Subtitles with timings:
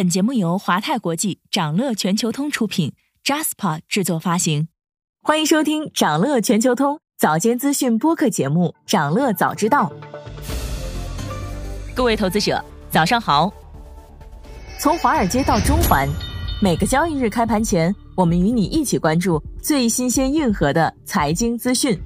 [0.00, 4.68] 本节目由华泰国际、掌乐全球通出品，Jaspa 制作发行。
[5.20, 9.92] 欢迎收听掌乐全球通早间资讯播客节目《掌乐早知道》。
[11.94, 13.52] 各位投资者，早上好！
[14.78, 16.08] 从华尔街到中环，
[16.62, 22.00] 每个交易日开盘前，我们与你一起关注最新鲜、硬核的财经资讯。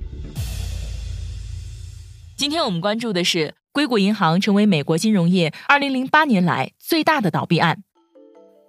[2.37, 3.55] 今天我们关注的是。
[3.75, 7.83] 硅谷银行成为美国金融业2008年来最大的倒闭案。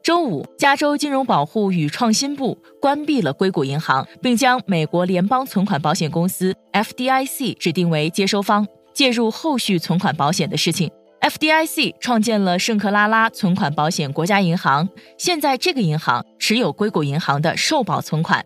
[0.02, 8.66] 周五，加州金融保护与创新部关闭了硅谷银行，并将美国联邦存款保险公司 FDIC 指定为接收方，
[8.96, 10.90] 介入后续存款保险的事情。
[11.22, 18.44] FDIC 创建了圣克拉拉存款保险国家银行，现在这个银行持有硅谷银行的受保存款。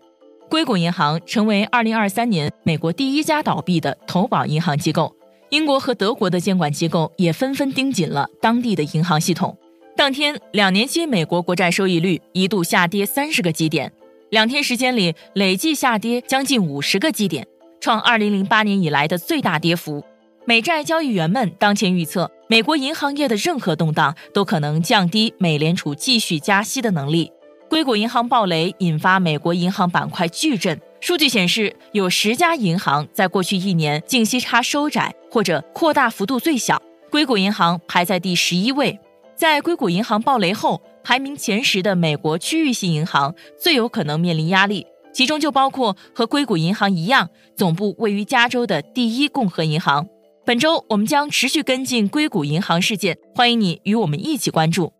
[0.50, 5.16] 硅谷银行成为2023年美国第一家倒闭的投保银行机构。
[5.50, 9.56] 英国和德国的监管机构也纷纷盯紧了当地的银行系统。
[9.96, 13.92] 当天，两年期美国国债收益率一度下跌三十个基点，
[14.30, 17.44] 两天时间里累计下跌将近五十个基点，
[17.80, 20.04] 创二零零八年以来的最大跌幅。
[20.46, 27.30] 美债交易员们当前预测，美国银行业的任何动荡都可能降低美联储继续加息的能力。
[27.68, 30.80] 硅谷银行暴雷引发美国银行板块巨震。
[31.00, 36.80] 数据显示，有十家银行在过去一年净息差收窄或者扩大幅度最小。
[37.10, 38.98] 硅谷银行排在第十一位。
[39.34, 50.06] 在硅谷银行暴雷后，排名前十的美国区域性银行最有可能面临压力，其中就包括和硅谷银行一样总部位于加州的第一共和银行。
[50.44, 54.92] 本周我们将持续跟进硅谷银行事件，欢迎你与我们一起关注。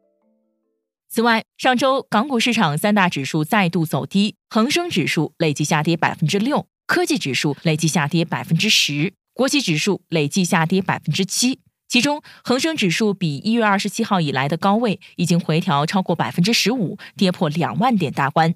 [1.12, 11.58] 此外，上周港股市场三大指数再度走低，恒生指数累计下跌百分之六，科技指数累计下跌百分之十，国企指数累计下跌百分之七。
[11.88, 18.55] 其中，恒生指数比一月二十七号以来的高位已经回调超过百分之十五，跌破两万点大关。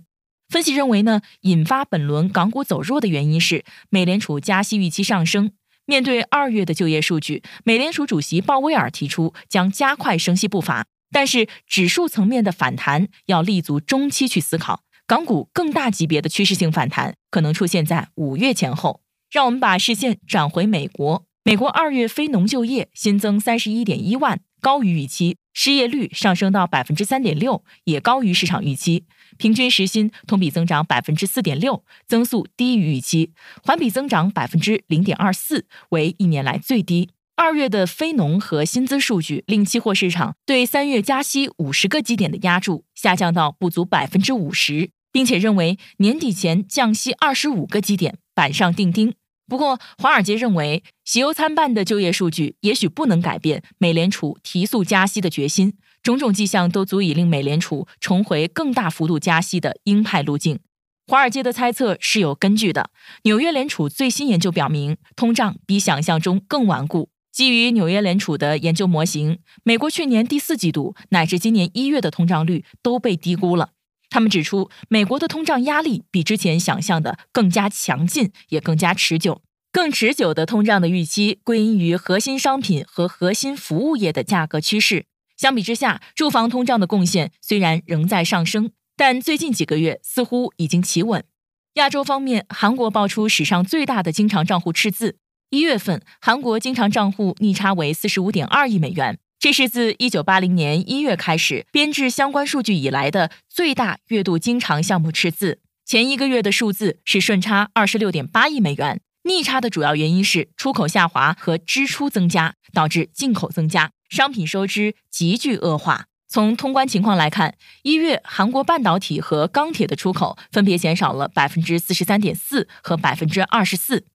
[0.49, 5.51] 分析认为呢，引发本轮港股走弱的原因是美联储加息预期上升。
[5.87, 10.87] 面对二月的就业数据，美联储主席鲍威尔提出将加快升息步伐。
[11.11, 19.03] 但是指数层面的反弹要立足中期去思考，港股更大级别的趋势性反弹可能出现在五月前后。
[19.31, 29.03] 让我们把视线转回美国，美国二月非农就业新增三十一点一万，高于预期；失业率上升到百分之三点六，也高于市场预期；
[29.37, 33.33] 平均时薪同比增长百分之四点六，增速低于预期，
[33.65, 37.11] 环比增长百分之零点二四，为一年来最低。
[37.37, 49.15] 二月的非农和薪资数据令期货市场对三月加息五十个基点的压注下降到不足百分之五十，并且认为年底前降息二十五个基点板上钉钉。
[49.49, 60.61] 不过，华尔街认为喜忧参半的就业数据也许不能改变美联储提速加息的决心，种种迹象都足以令美联储重回更大幅度加息的鹰派路径。
[61.09, 62.91] 华尔街的猜测是有根据的，
[63.25, 67.11] 纽约联储最新研究表明，通胀比想象中更顽固。
[67.35, 73.71] 基于纽约联储的研究模型，美国去年第四季度乃至今年一月的通胀率都被低估了。
[74.09, 79.43] 他们指出，美国的通胀压力比之前想象的更加强劲，也更加持久。
[79.73, 85.07] 更持久的通胀的预期归因于核心商品和核心服务业的价格趋势。
[85.37, 91.25] 相比之下，住房通胀的贡献虽然仍在上升，但最近几个月似乎已经企稳。
[91.73, 95.17] 亚洲方面，韩国爆出史上最大的经常账户赤字。
[95.55, 105.61] 一月份，韩国经常账户逆差为四十五点二亿美元，这是自一九八零年一月开始编制相关数据以来的最大月度经常项目赤字。
[105.87, 116.07] 前一个月的数字是顺差二十六点八亿美元，逆差的主要原因是出口下滑和支出增加，导致进口增加，商品收支急剧恶化。
[116.27, 117.55] 从通关情况来看，
[117.85, 124.07] 一月韩国半导体和钢铁的出口分别减少了百分之四十三点四和百分之二十四。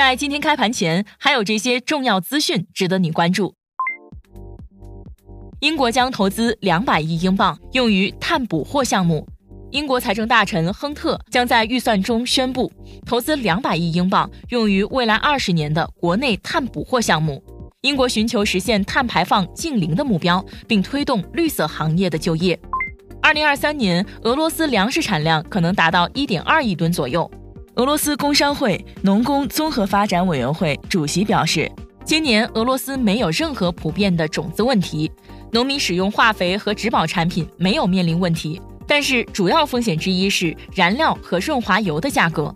[0.00, 3.54] 在今天开盘前，还有这些重要资讯值得你关注。
[5.60, 9.28] 英国将投资两百亿英镑用于碳捕获项目。
[9.72, 12.72] 英国财政大臣亨特将在预算中宣布
[13.04, 17.44] 投资两百亿英镑用于未来二十年的国内碳捕获项目。
[17.82, 22.58] 英国寻求实现碳排放净零的目标，并推动绿色行业的就业。
[23.20, 27.30] 二零二三年，俄罗斯粮食产量可能达到一点二亿吨左右。
[27.76, 31.70] 俄罗斯工商会农工综合发展委员会主席表示，
[32.04, 35.10] 今年俄罗斯没有任何普遍的种子问题，
[35.52, 42.52] 农民使用化肥和植保产品没有面临问题，但是主要风险之一是燃料和润滑油的价格。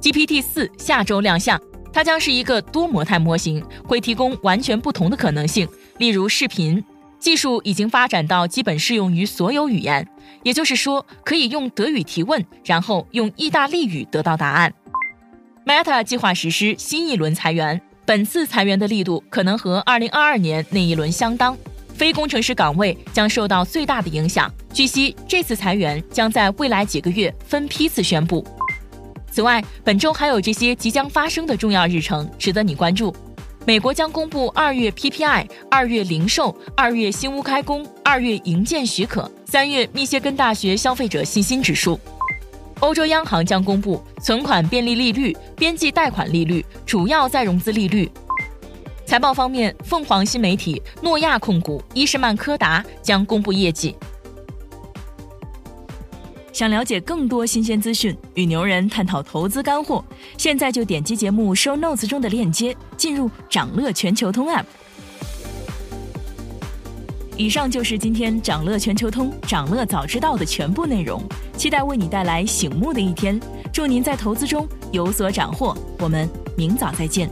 [0.00, 1.60] GPT 四下周亮相
[1.92, 5.68] 它将是一个多模态模型，会提供完全不同的可能性。
[5.98, 6.82] 例如，视频
[7.20, 10.08] 技术已经发展到基本适用于所有语言，
[10.42, 14.72] 也就是说，可以用德语提问，然后用意大利语得到答案。
[15.66, 21.56] Meta 计划实施新一轮裁员，本次裁员的力度可能和2022年那一轮相当，
[21.94, 24.50] 非工程师岗位将受到最大的影响。
[24.72, 28.44] 据悉，这次裁员将在未来几个月分批次宣布。
[29.30, 33.14] 此外，本周还有这些即将发生的重要日程值得你关注：
[33.66, 41.98] 美国将公布二月 PPI、二月零售、二月新屋开工、二月营建许可、三月密歇根大学消费者信心指数；
[42.80, 48.10] 欧洲央行将公布存款便利利率、边际贷款利率、主要再融资利率。
[49.04, 53.94] 财报方面，凤凰新媒体、诺亚控股、伊士曼柯达将公布业绩。
[56.60, 60.04] 想了解更多新鲜资讯，与牛人探讨投资干货，
[60.36, 64.64] 现在就点击节目 show notes 中的链接，进入掌乐全球通 app。
[67.34, 71.22] 以上就是今天掌乐全球通掌乐早知道的全部内容，
[71.56, 73.40] 期待为你带来醒目的一天，
[73.72, 76.28] 祝您在投资中有所斩获，我们
[76.58, 77.30] 明早再见。